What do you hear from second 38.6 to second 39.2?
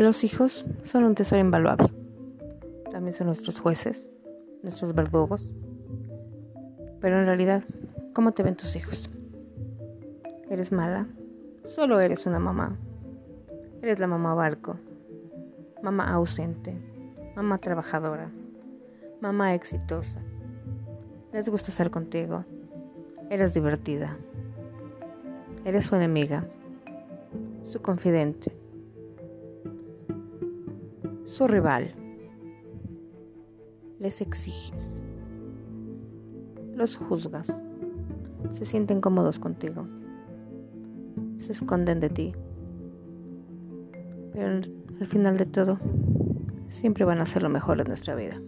sienten